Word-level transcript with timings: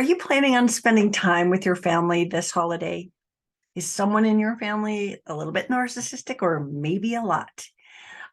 Are 0.00 0.12
you 0.12 0.16
planning 0.16 0.56
on 0.56 0.66
spending 0.66 1.12
time 1.12 1.50
with 1.50 1.66
your 1.66 1.76
family 1.76 2.24
this 2.24 2.50
holiday? 2.50 3.10
Is 3.74 3.84
someone 3.84 4.24
in 4.24 4.38
your 4.38 4.56
family 4.56 5.20
a 5.26 5.36
little 5.36 5.52
bit 5.52 5.68
narcissistic 5.68 6.36
or 6.40 6.58
maybe 6.58 7.16
a 7.16 7.22
lot? 7.22 7.66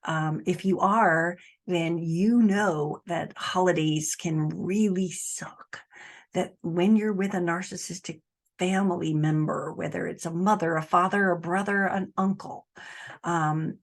Um, 0.05 0.43
if 0.45 0.63
you 0.63 0.79
are, 0.79 1.35
then 1.65 1.97
you 1.97 2.41
know 2.41 3.01
that 3.07 3.33
holidays 3.35 4.15
can 4.15 4.47
really 4.47 5.11
suck. 5.11 5.81
That 6.33 6.53
when 6.61 6.95
you're 6.95 7.11
with 7.11 7.33
a 7.33 7.39
narcissistic 7.39 8.21
family 8.57 9.13
member, 9.13 9.73
whether 9.73 10.07
it's 10.07 10.25
a 10.25 10.31
mother, 10.31 10.77
a 10.77 10.81
father, 10.81 11.31
a 11.31 11.37
brother, 11.37 11.83
an 11.83 12.13
uncle, 12.15 12.65
um, 13.25 13.79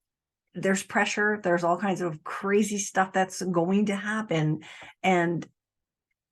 there's 0.55 0.83
pressure, 0.83 1.39
there's 1.43 1.65
all 1.65 1.77
kinds 1.77 2.01
of 2.01 2.25
crazy 2.25 2.79
stuff 2.79 3.13
that's 3.13 3.43
going 3.43 3.87
to 3.87 3.97
happen. 3.97 4.61
And 5.03 5.47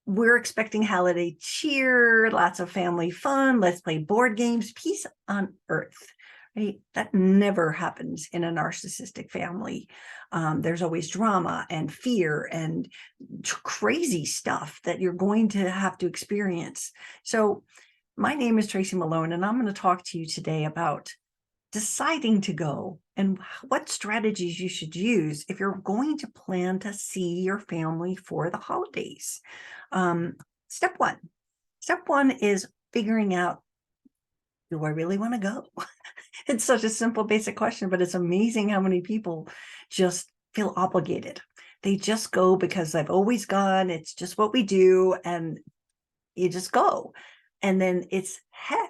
we're 0.07 0.37
expecting 0.37 0.83
holiday 0.83 1.37
cheer, 1.41 2.31
lots 2.31 2.61
of 2.61 2.71
family 2.71 3.11
fun, 3.11 3.61
let's 3.61 3.81
play 3.81 3.99
board 3.99 4.37
games, 4.37 4.73
peace 4.73 5.07
on 5.29 5.55
earth, 5.69 6.07
right? 6.57 6.81
That 6.95 7.15
never 7.15 7.71
happens 7.71 8.29
in 8.33 8.45
a 8.45 8.51
narcissistic 8.53 9.31
family. 9.31 9.89
Um, 10.33 10.63
there's 10.63 10.83
always 10.83 11.09
drama 11.09 11.67
and 11.71 11.93
fear 11.93 12.49
and 12.51 12.89
crazy 13.45 14.25
stuff 14.25 14.81
that 14.85 15.01
you're 15.01 15.13
going 15.13 15.51
to 15.51 15.71
have 15.71 15.99
to 15.99 16.07
experience. 16.07 16.91
So 17.23 17.63
my 18.17 18.35
name 18.35 18.59
is 18.59 18.67
Tracy 18.67 18.97
Malone, 18.97 19.33
and 19.33 19.45
I'm 19.45 19.55
going 19.55 19.67
to 19.67 19.73
talk 19.73 20.05
to 20.07 20.19
you 20.19 20.27
today 20.27 20.65
about 20.65 21.11
deciding 21.71 22.43
to 22.43 22.53
go 22.53 22.99
and 23.17 23.39
what 23.69 23.89
strategies 23.89 24.59
you 24.59 24.69
should 24.69 24.97
use 24.97 25.45
if 25.49 25.61
you're 25.61 25.81
going 25.85 26.19
to 26.19 26.29
plan 26.29 26.79
to 26.81 26.95
see 26.95 27.41
your 27.41 27.59
family 27.59 28.17
for 28.17 28.51
the 28.51 28.59
holidays. 28.59 29.41
Um, 29.91 30.35
step 30.69 30.95
one. 30.97 31.19
Step 31.81 32.03
one 32.07 32.31
is 32.31 32.69
figuring 32.93 33.35
out 33.35 33.63
do 34.71 34.83
I 34.85 34.89
really 34.89 35.19
want 35.19 35.35
to 35.35 35.39
go? 35.39 35.67
it's 36.49 36.65
such 36.65 36.83
a 36.83 36.89
simple, 36.89 37.25
basic 37.25 37.57
question, 37.57 37.91
but 37.91 38.01
it's 38.01 38.15
amazing 38.15 38.71
how 38.71 38.81
many 38.81 39.03
people 39.03 39.47
just 39.91 40.33
feel 40.55 40.73
obligated. 40.77 41.43
They 41.83 41.97
just 41.97 42.33
go 42.33 42.57
because 42.57 42.95
I've 42.95 43.11
always 43.11 43.45
gone. 43.45 43.91
It's 43.91 44.15
just 44.15 44.39
what 44.39 44.55
we 44.55 44.63
do. 44.63 45.15
And 45.27 45.61
you 46.35 46.49
just 46.49 46.73
go. 46.73 47.13
And 47.61 47.79
then 47.79 48.05
it's 48.11 48.41
hell 48.51 48.89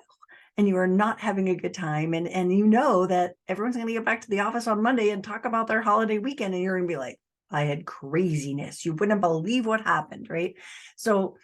and 0.58 0.68
you 0.68 0.76
are 0.76 0.86
not 0.86 1.20
having 1.20 1.48
a 1.48 1.56
good 1.56 1.74
time 1.74 2.14
and 2.14 2.28
and 2.28 2.56
you 2.56 2.66
know 2.66 3.06
that 3.06 3.34
everyone's 3.48 3.76
going 3.76 3.86
to 3.86 3.92
get 3.92 4.04
back 4.04 4.20
to 4.20 4.30
the 4.30 4.40
office 4.40 4.66
on 4.66 4.82
monday 4.82 5.10
and 5.10 5.24
talk 5.24 5.44
about 5.44 5.66
their 5.66 5.82
holiday 5.82 6.18
weekend 6.18 6.54
and 6.54 6.62
you're 6.62 6.76
going 6.76 6.88
to 6.88 6.92
be 6.92 6.98
like 6.98 7.18
i 7.52 7.64
had 7.64 7.84
craziness. 7.84 8.84
You 8.84 8.94
wouldn't 8.94 9.20
believe 9.20 9.66
what 9.66 9.82
happened 9.82 10.28
right? 10.30 10.54
So 10.96 11.36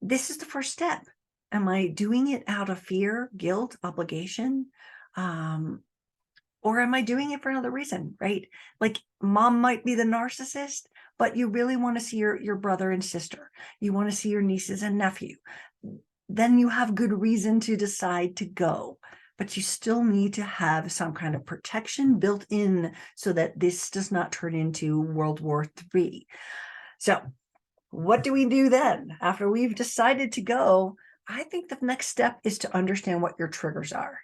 this 0.00 0.30
is 0.30 0.36
the 0.36 0.44
first 0.44 0.72
step. 0.72 1.02
Am 1.50 1.68
i 1.68 1.88
doing 1.88 2.28
it 2.28 2.44
out 2.46 2.68
of 2.68 2.78
fear 2.78 3.30
guilt 3.36 3.76
obligation? 3.82 4.66
Um 5.16 5.80
or 6.62 6.80
am 6.80 6.94
i 6.94 7.00
doing 7.00 7.32
it 7.32 7.42
for 7.42 7.48
another 7.48 7.70
reason 7.70 8.14
right? 8.20 8.46
Like 8.80 8.98
mom 9.22 9.60
might 9.60 9.84
be 9.84 9.94
the 9.94 10.04
narcissist 10.04 10.82
but 11.18 11.36
you 11.36 11.48
really 11.48 11.76
want 11.76 11.98
to 11.98 12.04
see 12.04 12.18
your 12.18 12.40
your 12.40 12.56
brother 12.56 12.90
and 12.90 13.04
sister. 13.04 13.50
You 13.80 13.92
want 13.92 14.10
to 14.10 14.16
see 14.16 14.28
your 14.28 14.42
nieces 14.42 14.82
and 14.82 14.98
nephew 14.98 15.36
then 16.28 16.58
you 16.58 16.68
have 16.68 16.94
good 16.94 17.12
reason 17.12 17.60
to 17.60 17.76
decide 17.76 18.36
to 18.36 18.44
go. 18.44 18.98
But 19.38 19.56
you 19.56 19.62
still 19.62 20.02
need 20.02 20.34
to 20.34 20.42
have 20.42 20.90
some 20.90 21.14
kind 21.14 21.34
of 21.34 21.46
protection 21.46 22.18
built 22.18 22.44
in 22.50 22.92
so 23.14 23.32
that 23.32 23.58
this 23.58 23.88
does 23.88 24.10
not 24.10 24.32
turn 24.32 24.54
into 24.54 25.00
World 25.00 25.40
War 25.40 25.64
III. 25.94 26.26
So, 26.98 27.20
what 27.90 28.22
do 28.22 28.32
we 28.32 28.46
do 28.46 28.68
then 28.68 29.16
after 29.20 29.48
we've 29.48 29.74
decided 29.74 30.32
to 30.32 30.42
go? 30.42 30.96
I 31.28 31.44
think 31.44 31.68
the 31.68 31.78
next 31.80 32.08
step 32.08 32.40
is 32.42 32.58
to 32.58 32.76
understand 32.76 33.22
what 33.22 33.38
your 33.38 33.48
triggers 33.48 33.92
are. 33.92 34.18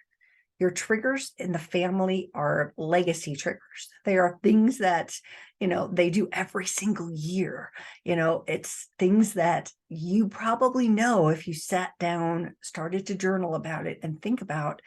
Your 0.59 0.71
triggers 0.71 1.33
in 1.37 1.51
the 1.51 1.59
family 1.59 2.29
are 2.33 2.73
legacy 2.77 3.35
triggers. 3.35 3.89
They 4.05 4.17
are 4.17 4.33
mm-hmm. 4.33 4.47
things 4.47 4.77
that, 4.79 5.13
you 5.59 5.67
know, 5.67 5.89
they 5.91 6.09
do 6.09 6.29
every 6.31 6.65
single 6.65 7.11
year. 7.11 7.71
You 8.03 8.15
know, 8.15 8.43
it's 8.47 8.87
things 8.97 9.33
that 9.33 9.71
you 9.89 10.27
probably 10.29 10.87
know 10.87 11.29
if 11.29 11.47
you 11.47 11.53
sat 11.53 11.91
down, 11.99 12.55
started 12.61 13.07
to 13.07 13.15
journal 13.15 13.55
about 13.55 13.87
it 13.87 13.99
and 14.01 14.21
think 14.21 14.41
about 14.41 14.81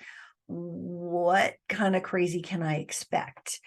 what 0.46 1.54
kind 1.68 1.94
of 1.94 2.02
crazy 2.02 2.40
can 2.40 2.62
I 2.62 2.76
expect? 2.76 3.60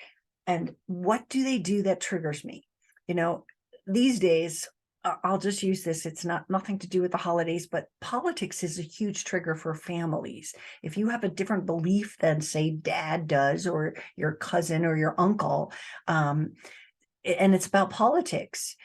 And 0.47 0.71
what 0.87 1.29
do 1.29 1.43
they 1.43 1.59
do 1.59 1.83
that 1.83 2.01
triggers 2.01 2.43
me? 2.43 2.67
You 3.07 3.15
know, 3.15 3.45
these 3.85 4.19
days 4.19 4.67
I'll 5.03 5.39
just 5.39 5.63
use 5.63 5.83
this. 5.83 6.05
It's 6.05 6.23
not 6.23 6.49
nothing 6.49 6.77
to 6.79 6.87
do 6.87 7.01
with 7.01 7.11
the 7.11 7.17
holidays, 7.17 7.65
but 7.65 7.87
politics 8.01 8.63
is 8.63 8.77
a 8.77 8.83
huge 8.83 9.23
trigger 9.23 9.55
for 9.55 9.73
families. 9.73 10.53
If 10.83 10.95
you 10.95 11.09
have 11.09 11.23
a 11.23 11.29
different 11.29 11.65
belief 11.65 12.17
than, 12.19 12.39
say, 12.39 12.69
dad 12.69 13.27
does, 13.27 13.65
or 13.65 13.95
your 14.15 14.33
cousin 14.33 14.85
or 14.85 14.95
your 14.95 15.15
uncle, 15.17 15.73
um, 16.07 16.53
and 17.25 17.55
it's 17.55 17.65
about 17.65 17.89
politics, 17.89 18.75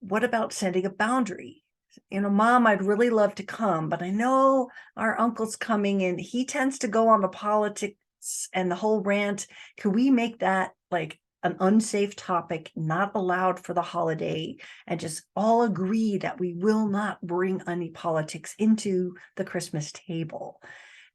what 0.00 0.22
about 0.22 0.52
setting 0.52 0.86
a 0.86 0.90
boundary? 0.90 1.64
You 2.10 2.20
know, 2.20 2.30
mom, 2.30 2.66
I'd 2.66 2.84
really 2.84 3.10
love 3.10 3.34
to 3.36 3.42
come, 3.42 3.88
but 3.88 4.02
I 4.02 4.10
know 4.10 4.70
our 4.96 5.18
uncle's 5.20 5.56
coming 5.56 6.02
and 6.04 6.20
he 6.20 6.44
tends 6.44 6.78
to 6.78 6.88
go 6.88 7.08
on 7.08 7.22
the 7.22 7.28
politics 7.28 7.96
and 8.52 8.70
the 8.70 8.76
whole 8.76 9.02
rant. 9.02 9.48
Can 9.78 9.92
we 9.92 10.10
make 10.10 10.40
that 10.40 10.70
like 10.92 11.18
an 11.42 11.56
unsafe 11.60 12.16
topic, 12.16 12.70
not 12.74 13.12
allowed 13.14 13.60
for 13.60 13.72
the 13.74 13.82
holiday, 13.82 14.56
and 14.86 14.98
just 14.98 15.22
all 15.36 15.62
agree 15.62 16.18
that 16.18 16.40
we 16.40 16.52
will 16.54 16.88
not 16.88 17.20
bring 17.22 17.62
any 17.66 17.90
politics 17.90 18.54
into 18.58 19.14
the 19.36 19.44
Christmas 19.44 19.92
table. 19.92 20.60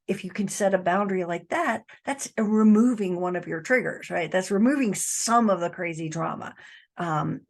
If 0.07 0.23
you 0.23 0.31
can 0.31 0.47
set 0.47 0.73
a 0.73 0.77
boundary 0.77 1.25
like 1.25 1.49
that, 1.49 1.83
that's 2.05 2.31
removing 2.37 3.19
one 3.19 3.35
of 3.35 3.47
your 3.47 3.61
triggers, 3.61 4.09
right? 4.09 4.31
That's 4.31 4.51
removing 4.51 4.93
some 4.95 5.49
of 5.49 5.59
the 5.59 5.69
crazy 5.69 6.09
drama. 6.09 6.55
Um, 6.97 7.41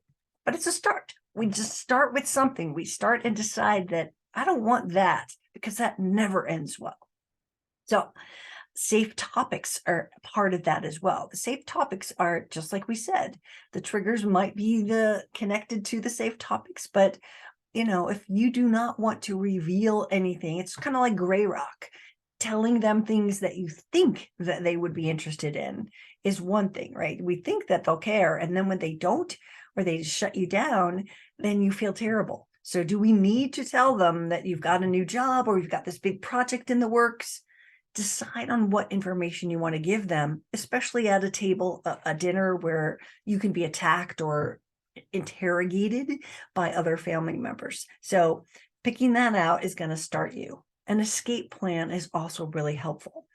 but 0.46 0.56
it's 0.56 0.68
a 0.68 0.72
start. 0.72 1.14
We 1.36 1.48
just 1.48 1.78
start 1.78 2.14
with 2.14 2.28
something. 2.28 2.74
We 2.74 2.86
start 2.86 3.22
and 3.24 3.36
decide 3.36 3.90
that 3.90 4.12
I 4.34 4.46
don't 4.46 4.64
want 4.64 4.94
that 4.94 5.32
because 5.54 5.78
that 5.78 6.00
never 6.00 6.48
ends 6.48 6.80
well. 6.80 6.98
So, 7.86 8.10
safe 8.76 9.16
topics 9.16 9.80
are 9.86 10.10
part 10.24 10.54
of 10.54 10.64
that 10.64 10.86
as 10.86 11.02
well. 11.02 11.28
The 11.30 11.38
safe 11.38 11.66
topics 11.66 12.12
are 12.18 12.48
just 12.50 12.74
like 12.74 12.88
we 12.88 12.96
said, 12.96 13.40
the 13.72 13.82
triggers 13.82 14.26
might 14.26 14.56
be 14.56 14.84
the 14.84 15.26
connected 15.34 15.86
to 15.86 16.02
the 16.02 16.10
safe 16.10 16.38
topics, 16.38 16.88
but 16.88 17.18
you 17.74 17.86
know, 17.86 18.10
if 18.10 18.24
you 18.28 18.52
do 18.52 18.68
not 18.68 19.00
want 19.00 19.24
to 19.24 19.40
reveal 19.40 20.08
anything, 20.12 20.58
it's 20.58 20.76
kind 20.76 20.96
of 20.96 21.02
like 21.02 21.16
gray 21.16 21.46
rock. 21.46 21.90
Telling 22.40 22.80
them 22.80 23.06
things 23.06 23.40
that 23.40 23.56
you 23.56 23.70
think 23.92 24.30
that 24.40 24.64
they 24.64 24.76
would 24.76 24.94
be 24.94 25.10
interested 25.10 25.56
in 25.56 25.90
is 26.24 26.42
one 26.42 26.70
thing, 26.70 26.94
right? 26.94 27.22
We 27.22 27.38
think 27.38 27.68
that 27.68 27.84
they'll 27.84 27.98
care. 27.98 28.36
And 28.36 28.56
then 28.56 28.68
when 28.68 28.80
they 28.80 28.94
don't, 28.96 29.36
or 29.76 29.84
they 29.84 30.04
shut 30.04 30.36
you 30.36 30.46
down, 30.46 31.06
then 31.40 31.62
you 31.62 31.72
feel 31.72 31.94
terrible. 31.94 32.48
So, 32.62 32.84
do 32.84 33.00
we 33.00 33.12
need 33.12 33.54
to 33.54 33.66
tell 33.66 33.96
them 33.96 34.30
that 34.30 34.46
you've 34.46 34.62
got 34.62 34.84
a 34.84 34.88
new 34.88 35.06
job 35.06 35.48
or 35.48 35.58
you've 35.58 35.70
got 35.70 35.86
this 35.86 36.00
big 36.00 36.22
project 36.22 36.70
in 36.70 36.80
the 36.80 36.88
works? 36.88 37.42
Decide 37.94 38.50
on 38.50 38.70
what 38.70 38.92
information 38.92 39.50
you 39.50 39.60
want 39.60 39.76
to 39.76 39.80
give 39.80 40.08
them, 40.08 40.42
especially 40.54 41.08
at 41.08 41.24
a 41.24 41.30
table, 41.30 41.82
a, 41.86 41.98
a 42.08 42.14
dinner 42.16 42.56
where 42.56 43.00
you 43.26 43.40
can 43.40 43.52
be 43.52 43.64
attacked 43.64 44.22
or 44.22 44.60
interrogated 45.12 46.12
by 46.54 46.72
other 46.72 46.98
family 46.98 47.38
members. 47.38 47.88
So 48.02 48.46
picking 48.84 49.14
that 49.14 49.36
out 49.36 49.64
is 49.64 49.76
going 49.76 49.90
to 49.90 49.98
start 49.98 50.34
you. 50.34 50.64
An 50.88 51.00
escape 51.00 51.52
plan 51.52 51.92
is 51.92 52.10
also 52.14 52.48
really 52.48 52.76
helpful. 52.76 53.26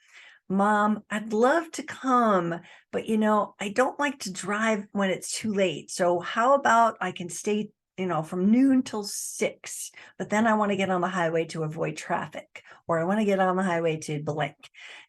Mom, 0.47 1.03
I'd 1.11 1.31
love 1.31 1.69
to 1.73 1.83
come, 1.83 2.59
but 2.91 3.07
you 3.07 3.17
know, 3.17 3.55
I 3.59 3.69
don't 3.69 3.99
like 3.99 4.19
to 4.19 4.33
drive 4.33 4.85
when 4.91 5.11
it's 5.11 5.37
too 5.37 5.53
late. 5.53 5.91
So 5.91 6.19
how 6.19 6.55
about 6.55 6.97
I 6.99 7.11
can 7.11 7.29
stay 7.29 7.69
you 7.99 8.07
know, 8.07 8.23
from 8.23 8.49
noon 8.49 8.81
till 8.81 9.03
six, 9.03 9.91
but 10.17 10.29
then 10.29 10.47
I 10.47 10.53
want 10.53 10.71
to 10.71 10.77
get 10.77 10.89
on 10.89 11.01
the 11.01 11.09
highway 11.09 11.43
to 11.47 11.63
avoid 11.63 11.97
traffic, 11.97 12.63
or 12.87 12.97
I 12.97 13.03
want 13.03 13.19
to 13.19 13.25
get 13.25 13.39
on 13.39 13.57
the 13.57 13.63
highway 13.63 13.97
to 13.97 14.23
blank, 14.23 14.55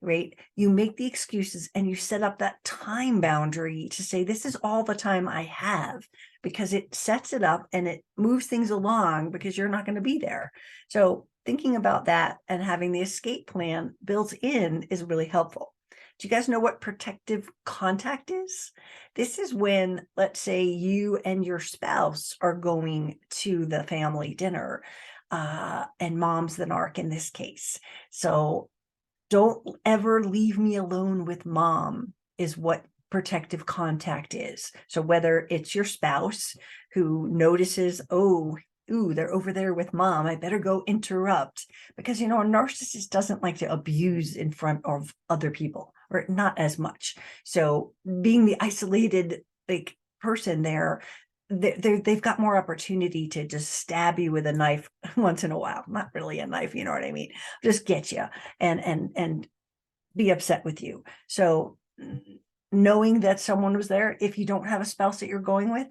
right? 0.03 0.35
You 0.56 0.70
make 0.70 0.97
the 0.97 1.06
excuses 1.06 1.70
and 1.75 1.88
you 1.88 1.94
set 1.94 2.25
up 2.25 2.38
that 2.38 2.62
time 2.65 3.20
boundary 3.20 3.88
to 3.93 4.03
say, 4.03 4.25
this 4.25 4.44
is 4.44 4.56
all 4.56 4.82
the 4.82 4.97
time 4.97 5.29
I 5.29 5.44
have, 5.44 6.03
because 6.43 6.73
it 6.73 6.94
sets 6.94 7.32
it 7.32 7.44
up 7.44 7.69
and 7.73 7.87
it 7.87 8.05
moves 8.17 8.47
things 8.47 8.70
along 8.70 9.31
because 9.31 9.56
you're 9.56 9.69
not 9.69 9.87
going 9.87 9.94
to 9.94 10.00
be 10.00 10.19
there. 10.19 10.50
So, 10.88 11.29
thinking 11.47 11.76
about 11.76 12.06
that 12.06 12.38
and 12.49 12.62
having 12.62 12.93
the 12.93 13.00
escape 13.00 13.47
plan 13.47 13.94
built 14.05 14.32
in 14.43 14.82
is 14.91 15.05
really 15.05 15.26
helpful. 15.26 15.75
Do 16.20 16.28
you 16.28 16.31
guys 16.31 16.50
know 16.50 16.61
what 16.61 16.82
protective 16.82 17.49
contact 17.64 18.31
is? 18.31 18.72
This 19.14 19.38
is 19.38 19.55
when, 19.55 20.06
let's 20.19 20.38
say, 20.38 20.64
you 20.64 21.17
and 21.25 21.43
your 21.43 21.61
spouse 21.61 22.37
are 22.43 22.55
going 22.55 23.17
to 23.31 23.64
the 23.64 23.84
family 23.84 24.34
dinner, 24.34 24.82
uh, 25.31 25.87
and 25.99 26.19
mom's 26.19 26.56
the 26.56 26.67
narc 26.67 26.99
in 26.99 27.08
this 27.08 27.31
case. 27.31 27.81
So 28.11 28.69
don't 29.31 29.67
ever 29.87 30.22
leave 30.22 30.58
me 30.58 30.76
alone 30.76 31.25
with 31.25 31.46
mom, 31.46 32.12
is 32.37 32.55
what 32.55 32.84
protective 33.08 33.64
contact 33.64 34.34
is. 34.34 34.72
So 34.88 35.00
whether 35.00 35.46
it's 35.49 35.75
your 35.75 35.84
spouse 35.84 36.55
who 36.93 37.31
notices, 37.31 38.02
oh, 38.11 38.58
ooh, 38.93 39.14
they're 39.14 39.32
over 39.32 39.55
there 39.55 39.72
with 39.72 39.94
mom. 39.94 40.26
I 40.26 40.37
better 40.37 40.58
go 40.58 40.84
interrupt. 40.87 41.64
Because, 41.96 42.20
you 42.20 42.28
know, 42.28 42.43
a 42.43 42.44
narcissist 42.44 43.08
doesn't 43.08 43.43
like 43.43 43.56
to 43.58 43.72
abuse 43.72 44.37
in 44.37 44.52
front 44.52 44.82
of 44.84 45.14
other 45.31 45.50
people 45.50 45.94
or 46.11 46.25
not 46.29 46.59
as 46.59 46.79
much. 46.79 47.17
So 47.45 47.93
being 48.21 48.45
the 48.45 48.57
isolated 48.61 49.43
like 49.69 49.97
person 50.21 50.62
there, 50.62 51.03
they 51.49 51.73
they 51.73 52.01
they've 52.01 52.23
got 52.23 52.39
more 52.39 52.57
opportunity 52.57 53.29
to 53.29 53.47
just 53.47 53.71
stab 53.71 54.19
you 54.19 54.33
with 54.33 54.47
a 54.47 54.53
knife 54.53 54.89
once 55.17 55.45
in 55.45 55.53
a 55.53 55.59
while. 55.59 55.85
Not 55.89 56.11
really 56.15 56.39
a 56.41 56.47
knife, 56.47 56.75
you 56.75 56.85
know 56.85 56.93
what 56.93 57.05
I 57.05 57.12
mean? 57.12 57.33
Just 57.62 57.87
get 57.87 58.12
you 58.12 58.25
and 58.59 58.83
and 58.85 59.11
and 59.17 59.49
be 60.15 60.31
upset 60.31 60.65
with 60.65 60.83
you. 60.83 61.05
So 61.29 61.77
knowing 62.73 63.21
that 63.21 63.41
someone 63.41 63.77
was 63.77 63.89
there, 63.89 64.17
if 64.21 64.39
you 64.39 64.47
don't 64.47 64.67
have 64.67 64.81
a 64.81 64.87
spouse 64.87 65.21
that 65.21 65.29
you're 65.29 65.41
going 65.41 65.73
with, 65.73 65.89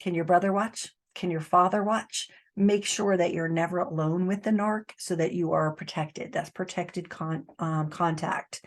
can 0.00 0.14
your 0.14 0.24
brother 0.24 0.52
watch? 0.52 0.92
Can 1.14 1.30
your 1.30 1.40
father 1.40 1.82
watch? 1.82 2.28
Make 2.56 2.84
sure 2.84 3.16
that 3.16 3.32
you're 3.32 3.48
never 3.48 3.78
alone 3.78 4.26
with 4.26 4.42
the 4.42 4.50
narc 4.50 4.90
so 4.98 5.16
that 5.16 5.32
you 5.32 5.52
are 5.52 5.74
protected. 5.74 6.32
That's 6.32 6.50
protected 6.50 7.08
con 7.08 7.44
um, 7.58 7.90
contact. 7.90 8.64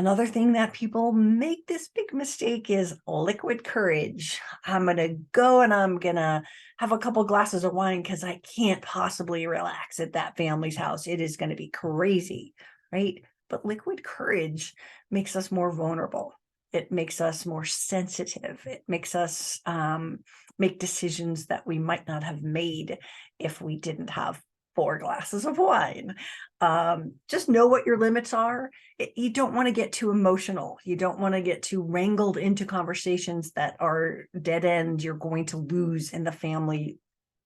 Another 0.00 0.26
thing 0.26 0.54
that 0.54 0.72
people 0.72 1.12
make 1.12 1.66
this 1.66 1.90
big 1.94 2.14
mistake 2.14 2.70
is 2.70 2.96
liquid 3.06 3.62
courage. 3.62 4.40
I'm 4.64 4.86
going 4.86 4.96
to 4.96 5.18
go 5.32 5.60
and 5.60 5.74
I'm 5.74 5.98
going 5.98 6.16
to 6.16 6.42
have 6.78 6.92
a 6.92 6.96
couple 6.96 7.22
glasses 7.24 7.64
of 7.64 7.74
wine 7.74 8.00
because 8.00 8.24
I 8.24 8.40
can't 8.56 8.80
possibly 8.80 9.46
relax 9.46 10.00
at 10.00 10.14
that 10.14 10.38
family's 10.38 10.78
house. 10.78 11.06
It 11.06 11.20
is 11.20 11.36
going 11.36 11.50
to 11.50 11.54
be 11.54 11.68
crazy, 11.68 12.54
right? 12.90 13.22
But 13.50 13.66
liquid 13.66 14.02
courage 14.02 14.72
makes 15.10 15.36
us 15.36 15.52
more 15.52 15.70
vulnerable. 15.70 16.32
It 16.72 16.90
makes 16.90 17.20
us 17.20 17.44
more 17.44 17.66
sensitive. 17.66 18.62
It 18.64 18.82
makes 18.88 19.14
us 19.14 19.60
um, 19.66 20.20
make 20.58 20.78
decisions 20.78 21.48
that 21.48 21.66
we 21.66 21.78
might 21.78 22.08
not 22.08 22.22
have 22.22 22.42
made 22.42 22.96
if 23.38 23.60
we 23.60 23.76
didn't 23.76 24.08
have 24.08 24.40
four 24.74 24.98
glasses 24.98 25.44
of 25.46 25.58
wine. 25.58 26.14
Um, 26.60 27.14
just 27.28 27.48
know 27.48 27.66
what 27.66 27.86
your 27.86 27.98
limits 27.98 28.34
are. 28.34 28.70
It- 28.98 29.12
you 29.16 29.30
don't 29.30 29.54
want 29.54 29.66
to 29.66 29.72
get 29.72 29.92
too 29.92 30.10
emotional. 30.10 30.78
You 30.84 30.96
don't 30.96 31.18
want 31.18 31.34
to 31.34 31.40
get 31.40 31.62
too 31.62 31.82
wrangled 31.82 32.36
into 32.36 32.66
conversations 32.66 33.52
that 33.52 33.76
are 33.80 34.26
dead 34.40 34.64
end. 34.64 35.02
You're 35.02 35.14
going 35.14 35.46
to 35.46 35.56
lose 35.56 36.12
in 36.12 36.24
the 36.24 36.32
family 36.32 36.98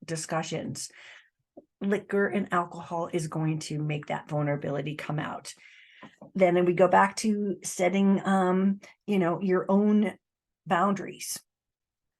discussions. 0.04 0.90
Liquor 1.80 2.26
and 2.26 2.48
alcohol 2.52 3.08
is 3.12 3.28
going 3.28 3.60
to 3.60 3.78
make 3.78 4.06
that 4.06 4.28
vulnerability 4.28 4.96
come 4.96 5.18
out. 5.18 5.54
Then 6.34 6.56
and 6.56 6.66
we 6.66 6.72
go 6.72 6.88
back 6.88 7.16
to 7.16 7.56
setting, 7.62 8.20
um, 8.24 8.80
you 9.06 9.18
know, 9.18 9.40
your 9.40 9.66
own 9.68 10.14
boundaries. 10.66 11.38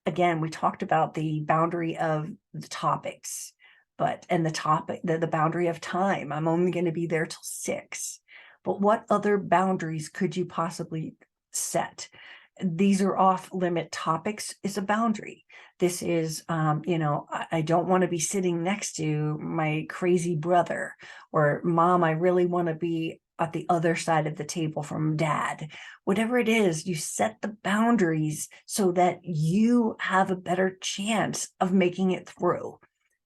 Again, 0.06 0.40
we 0.40 0.50
talked 0.50 0.82
about 0.82 1.14
the 1.14 1.40
boundary 1.40 1.96
of 1.96 2.30
the 2.52 2.68
topics 2.68 3.53
but 3.96 4.26
and 4.28 4.44
the 4.44 4.50
topic 4.50 5.00
the, 5.04 5.18
the 5.18 5.26
boundary 5.26 5.68
of 5.68 5.80
time 5.80 6.32
i'm 6.32 6.48
only 6.48 6.70
going 6.70 6.84
to 6.84 6.92
be 6.92 7.06
there 7.06 7.26
till 7.26 7.42
six. 7.42 8.20
But 8.64 8.80
what 8.80 9.04
other 9.10 9.36
boundaries 9.36 10.08
could 10.08 10.36
you 10.36 10.46
possibly 10.46 11.14
set? 11.52 12.08
These 12.62 13.02
are 13.02 13.16
off 13.16 13.52
limit 13.52 13.92
topics 13.92 14.54
is 14.62 14.78
a 14.78 14.82
boundary. 14.82 15.44
This 15.78 16.02
is 16.02 16.44
um 16.48 16.82
you 16.86 16.98
know 16.98 17.26
i, 17.30 17.46
I 17.52 17.60
don't 17.62 17.88
want 17.88 18.02
to 18.02 18.08
be 18.08 18.20
sitting 18.20 18.62
next 18.62 18.94
to 18.96 19.38
my 19.38 19.86
crazy 19.88 20.36
brother 20.36 20.94
or 21.32 21.60
mom 21.64 22.04
i 22.04 22.12
really 22.12 22.46
want 22.46 22.68
to 22.68 22.74
be 22.74 23.20
at 23.40 23.52
the 23.52 23.66
other 23.68 23.96
side 23.96 24.28
of 24.28 24.36
the 24.36 24.44
table 24.44 24.84
from 24.84 25.16
dad. 25.16 25.68
Whatever 26.04 26.38
it 26.38 26.48
is 26.48 26.86
you 26.86 26.94
set 26.94 27.42
the 27.42 27.56
boundaries 27.64 28.48
so 28.66 28.92
that 28.92 29.18
you 29.24 29.96
have 29.98 30.30
a 30.30 30.36
better 30.36 30.78
chance 30.80 31.48
of 31.60 31.72
making 31.72 32.12
it 32.12 32.28
through 32.28 32.78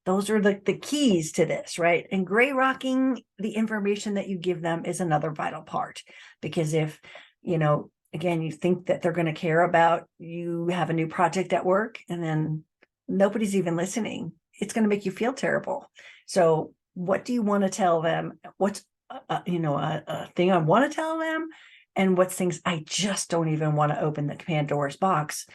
those 0.08 0.30
are 0.30 0.40
the, 0.40 0.58
the 0.64 0.78
keys 0.78 1.32
to 1.32 1.44
this, 1.44 1.78
right? 1.78 2.06
And 2.10 2.26
gray 2.26 2.52
rocking 2.52 3.22
the 3.38 3.50
information 3.50 4.14
that 4.14 4.26
you 4.26 4.38
give 4.38 4.62
them 4.62 4.86
is 4.86 5.00
another 5.00 5.30
vital 5.30 5.60
part. 5.60 6.02
Because 6.40 6.72
if, 6.72 6.98
you 7.42 7.58
know, 7.58 7.90
again, 8.14 8.40
you 8.40 8.50
think 8.50 8.86
that 8.86 9.02
they're 9.02 9.12
going 9.12 9.26
to 9.26 9.34
care 9.34 9.60
about 9.60 10.08
you 10.18 10.68
have 10.68 10.88
a 10.88 10.94
new 10.94 11.08
project 11.08 11.52
at 11.52 11.66
work 11.66 11.98
and 12.08 12.24
then 12.24 12.64
nobody's 13.06 13.54
even 13.54 13.76
listening, 13.76 14.32
it's 14.58 14.72
going 14.72 14.84
to 14.84 14.88
make 14.88 15.04
you 15.04 15.12
feel 15.12 15.34
terrible. 15.34 15.90
So 16.24 16.72
what 16.94 17.26
do 17.26 17.34
you 17.34 17.42
want 17.42 17.64
to 17.64 17.70
tell 17.70 18.00
them? 18.00 18.40
What's, 18.56 18.82
uh, 19.10 19.40
you 19.44 19.58
know, 19.58 19.76
a, 19.76 20.02
a 20.06 20.28
thing 20.34 20.50
I 20.50 20.56
want 20.56 20.90
to 20.90 20.96
tell 20.96 21.18
them? 21.18 21.50
And 21.96 22.16
what's 22.16 22.34
things 22.34 22.62
I 22.64 22.82
just 22.86 23.28
don't 23.28 23.48
even 23.48 23.74
want 23.74 23.92
to 23.92 24.00
open 24.00 24.26
the 24.26 24.36
Pandora's 24.36 24.96
box? 24.96 25.46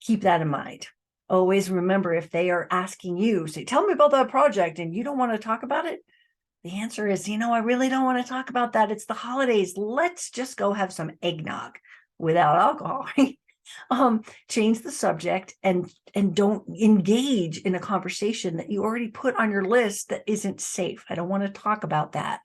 Keep 0.00 0.22
that 0.22 0.42
in 0.42 0.48
mind 0.48 0.86
always 1.28 1.70
remember 1.70 2.14
if 2.14 2.30
they 2.30 2.50
are 2.50 2.68
asking 2.70 3.16
you, 3.18 3.46
say, 3.46 3.64
tell 3.64 3.86
me 3.86 3.92
about 3.92 4.10
that 4.12 4.28
project 4.28 4.78
and 4.78 4.94
you 4.94 5.04
don't 5.04 5.18
want 5.18 5.32
to 5.32 5.38
talk 5.38 5.62
about 5.62 5.86
it, 5.86 6.00
the 6.62 6.80
answer 6.80 7.06
is, 7.06 7.28
you 7.28 7.38
know, 7.38 7.52
I 7.52 7.58
really 7.58 7.88
don't 7.88 8.04
want 8.04 8.24
to 8.24 8.28
talk 8.28 8.48
about 8.48 8.72
that. 8.72 8.90
It's 8.90 9.04
the 9.04 9.14
holidays. 9.14 9.76
Let's 9.76 10.30
just 10.30 10.56
go 10.56 10.72
have 10.72 10.92
some 10.92 11.12
eggnog 11.22 11.72
without 12.18 12.56
alcohol. 12.56 13.06
um, 13.90 14.22
change 14.48 14.80
the 14.80 14.90
subject 14.90 15.54
and 15.62 15.90
and 16.14 16.34
don't 16.34 16.66
engage 16.68 17.58
in 17.58 17.74
a 17.74 17.80
conversation 17.80 18.56
that 18.56 18.70
you 18.70 18.82
already 18.82 19.08
put 19.08 19.36
on 19.36 19.50
your 19.50 19.64
list 19.64 20.08
that 20.08 20.22
isn't 20.26 20.60
safe. 20.60 21.04
I 21.08 21.14
don't 21.14 21.28
want 21.28 21.42
to 21.42 21.60
talk 21.60 21.84
about 21.84 22.12
that 22.12 22.40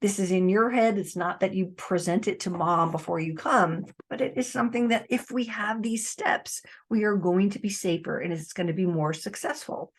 this 0.00 0.18
is 0.18 0.30
in 0.30 0.48
your 0.48 0.70
head. 0.70 0.96
It's 0.96 1.16
not 1.16 1.40
that 1.40 1.54
you 1.54 1.66
present 1.76 2.26
it 2.26 2.40
to 2.40 2.50
mom 2.50 2.90
before 2.90 3.20
you 3.20 3.34
come, 3.34 3.84
but 4.08 4.20
it 4.20 4.34
is 4.36 4.50
something 4.50 4.88
that 4.88 5.06
if 5.10 5.30
we 5.30 5.44
have 5.44 5.82
these 5.82 6.08
steps, 6.08 6.62
we 6.88 7.04
are 7.04 7.16
going 7.16 7.50
to 7.50 7.58
be 7.58 7.68
safer 7.68 8.18
and 8.18 8.32
it's 8.32 8.52
going 8.52 8.68
to 8.68 8.72
be 8.72 8.86
more 8.86 9.12
successful. 9.12 9.92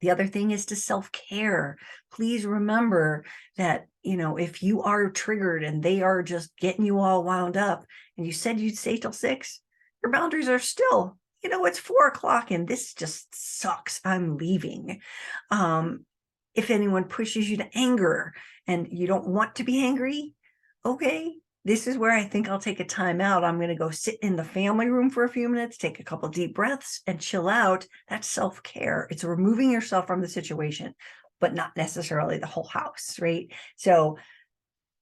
The 0.00 0.10
other 0.10 0.26
thing 0.26 0.50
is 0.50 0.66
to 0.66 0.76
self-care. 0.76 1.78
Please 2.12 2.44
remember 2.44 3.24
that, 3.56 3.86
you 4.02 4.16
know, 4.16 4.36
if 4.36 4.62
you 4.62 4.82
are 4.82 5.10
triggered 5.10 5.64
and 5.64 5.82
they 5.82 6.02
are 6.02 6.22
just 6.22 6.56
getting 6.58 6.84
you 6.84 6.98
all 6.98 7.24
wound 7.24 7.56
up 7.56 7.84
and 8.16 8.26
you 8.26 8.32
said 8.32 8.60
you'd 8.60 8.78
stay 8.78 8.98
till 8.98 9.12
six, 9.12 9.60
your 10.02 10.12
boundaries 10.12 10.48
are 10.48 10.58
still, 10.58 11.16
you 11.42 11.48
know, 11.48 11.64
it's 11.64 11.78
four 11.78 12.06
o'clock 12.06 12.50
and 12.50 12.68
this 12.68 12.92
just 12.94 13.28
sucks. 13.34 14.00
I'm 14.04 14.36
leaving. 14.36 15.00
Um, 15.50 16.04
if 16.54 16.70
anyone 16.70 17.04
pushes 17.04 17.48
you 17.48 17.56
to 17.58 17.68
anger 17.74 18.32
and 18.66 18.88
you 18.90 19.06
don't 19.06 19.26
want 19.26 19.56
to 19.56 19.64
be 19.64 19.84
angry, 19.84 20.34
okay, 20.84 21.34
this 21.64 21.86
is 21.86 21.96
where 21.96 22.12
I 22.12 22.24
think 22.24 22.48
I'll 22.48 22.58
take 22.58 22.80
a 22.80 22.84
time 22.84 23.22
out. 23.22 23.42
I'm 23.42 23.56
going 23.56 23.70
to 23.70 23.74
go 23.74 23.90
sit 23.90 24.18
in 24.20 24.36
the 24.36 24.44
family 24.44 24.88
room 24.88 25.08
for 25.08 25.24
a 25.24 25.30
few 25.30 25.48
minutes, 25.48 25.78
take 25.78 25.98
a 25.98 26.04
couple 26.04 26.28
deep 26.28 26.54
breaths 26.54 27.00
and 27.06 27.18
chill 27.18 27.48
out. 27.48 27.86
That's 28.08 28.26
self-care. 28.26 29.08
It's 29.10 29.24
removing 29.24 29.70
yourself 29.70 30.06
from 30.06 30.20
the 30.20 30.28
situation, 30.28 30.94
but 31.40 31.54
not 31.54 31.74
necessarily 31.74 32.36
the 32.36 32.46
whole 32.46 32.68
house, 32.68 33.18
right? 33.18 33.50
So 33.76 34.18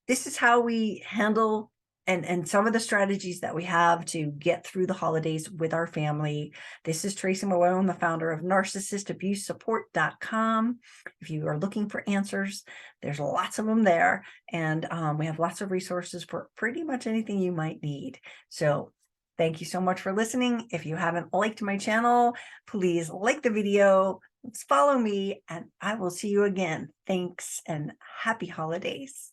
this 0.06 0.28
is 0.28 0.36
how 0.36 0.60
we 0.60 1.02
handle 1.04 1.71
and 2.06 2.24
and 2.26 2.48
some 2.48 2.66
of 2.66 2.72
the 2.72 2.80
strategies 2.80 3.40
that 3.40 3.54
we 3.54 3.64
have 3.64 4.06
to 4.06 4.26
get 4.26 4.66
through 4.66 4.86
the 4.86 4.94
holidays 4.94 5.50
with 5.50 5.74
our 5.74 5.86
family. 5.86 6.52
This 6.84 7.04
is 7.04 7.14
Tracy 7.14 7.46
Malone, 7.46 7.86
the 7.86 7.94
founder 7.94 8.32
of 8.32 8.40
narcissistabusesupport.com. 8.40 10.78
If 11.20 11.30
you 11.30 11.46
are 11.46 11.58
looking 11.58 11.88
for 11.88 12.02
answers, 12.08 12.64
there's 13.02 13.20
lots 13.20 13.60
of 13.60 13.66
them 13.66 13.84
there. 13.84 14.24
And 14.52 14.84
um, 14.90 15.18
we 15.18 15.26
have 15.26 15.38
lots 15.38 15.60
of 15.60 15.70
resources 15.70 16.24
for 16.24 16.48
pretty 16.56 16.82
much 16.82 17.06
anything 17.06 17.38
you 17.38 17.52
might 17.52 17.80
need. 17.82 18.18
So 18.48 18.90
thank 19.38 19.60
you 19.60 19.66
so 19.66 19.80
much 19.80 20.00
for 20.00 20.12
listening. 20.12 20.66
If 20.72 20.84
you 20.86 20.96
haven't 20.96 21.32
liked 21.32 21.62
my 21.62 21.76
channel, 21.76 22.34
please 22.66 23.08
like 23.10 23.42
the 23.42 23.50
video, 23.50 24.18
follow 24.68 24.98
me, 24.98 25.44
and 25.48 25.66
I 25.80 25.94
will 25.94 26.10
see 26.10 26.28
you 26.28 26.42
again. 26.44 26.88
Thanks 27.06 27.60
and 27.66 27.92
happy 28.22 28.46
holidays. 28.46 29.32